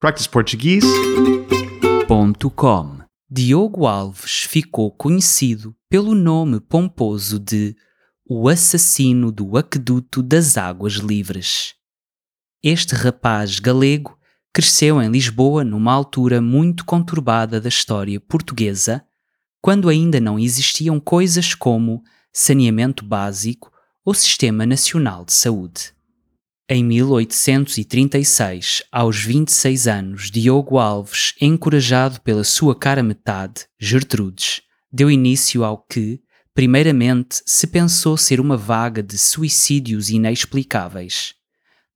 [0.00, 3.00] practiceportuguese.com
[3.30, 7.76] Diogo Alves ficou conhecido pelo nome pomposo de
[8.26, 11.74] o assassino do aqueduto das águas livres.
[12.62, 14.18] Este rapaz galego
[14.54, 19.04] cresceu em Lisboa numa altura muito conturbada da história portuguesa,
[19.60, 23.70] quando ainda não existiam coisas como saneamento básico
[24.02, 25.92] ou Sistema Nacional de Saúde.
[26.72, 34.62] Em 1836, aos 26 anos, Diogo Alves, encorajado pela sua cara metade, Gertrudes,
[34.92, 36.20] deu início ao que,
[36.54, 41.34] primeiramente, se pensou ser uma vaga de suicídios inexplicáveis.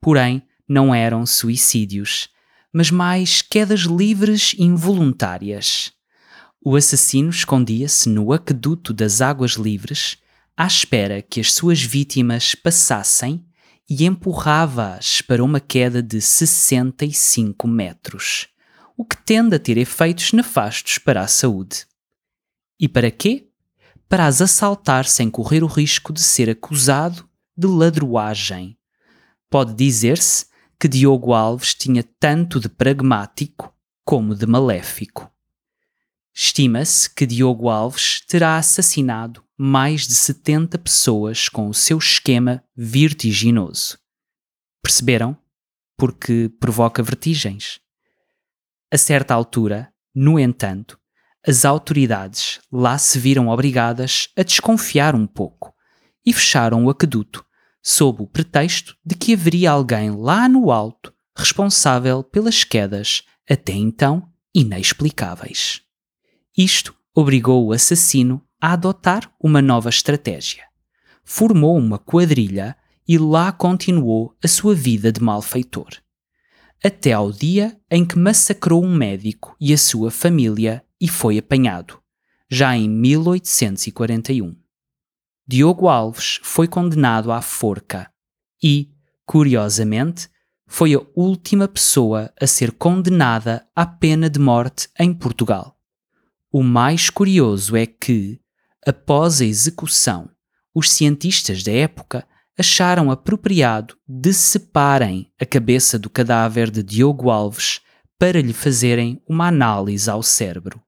[0.00, 2.28] Porém, não eram suicídios,
[2.72, 5.92] mas mais quedas livres involuntárias.
[6.60, 10.18] O assassino escondia-se no aqueduto das águas livres,
[10.56, 13.46] à espera que as suas vítimas passassem
[13.88, 18.48] e empurrava-as para uma queda de 65 metros,
[18.96, 21.86] o que tende a ter efeitos nefastos para a saúde.
[22.80, 23.48] E para quê?
[24.08, 28.76] Para as assaltar sem correr o risco de ser acusado de ladroagem.
[29.50, 30.46] Pode dizer-se
[30.78, 35.30] que Diogo Alves tinha tanto de pragmático como de maléfico.
[36.32, 43.98] Estima-se que Diogo Alves terá assassinado mais de 70 pessoas com o seu esquema vertiginoso.
[44.82, 45.36] Perceberam?
[45.96, 47.80] Porque provoca vertigens.
[48.92, 50.98] A certa altura, no entanto,
[51.46, 55.74] as autoridades lá se viram obrigadas a desconfiar um pouco
[56.24, 57.44] e fecharam o aqueduto
[57.82, 64.26] sob o pretexto de que haveria alguém lá no alto responsável pelas quedas até então
[64.54, 65.82] inexplicáveis.
[66.56, 70.64] Isto obrigou o assassino a adotar uma nova estratégia.
[71.22, 72.74] Formou uma quadrilha
[73.06, 75.90] e lá continuou a sua vida de malfeitor.
[76.82, 82.00] Até ao dia em que massacrou um médico e a sua família e foi apanhado,
[82.50, 84.56] já em 1841.
[85.46, 88.10] Diogo Alves foi condenado à forca
[88.62, 88.90] e,
[89.26, 90.26] curiosamente,
[90.66, 95.78] foi a última pessoa a ser condenada à pena de morte em Portugal.
[96.50, 98.40] O mais curioso é que,
[98.86, 100.28] Após a execução,
[100.74, 102.26] os cientistas da época
[102.58, 107.80] acharam apropriado deceparem a cabeça do cadáver de Diogo Alves
[108.18, 110.82] para lhe fazerem uma análise ao cérebro.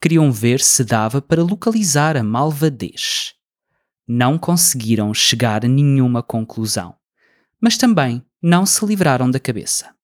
[0.00, 3.32] Queriam ver se dava para localizar a malvadez.
[4.06, 6.94] Não conseguiram chegar a nenhuma conclusão,
[7.58, 9.94] mas também não se livraram da cabeça,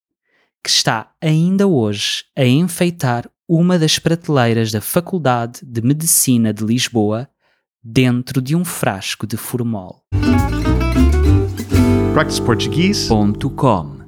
[0.65, 7.29] que está ainda hoje a enfeitar uma das prateleiras da Faculdade de Medicina de Lisboa
[7.83, 10.05] dentro de um frasco de formol.
[12.15, 14.00] practiceportuguese.com